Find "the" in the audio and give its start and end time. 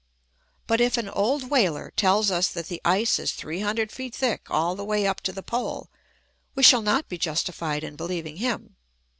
2.69-2.81, 4.75-4.83, 5.31-5.43